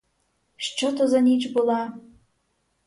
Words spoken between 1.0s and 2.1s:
за ніч була!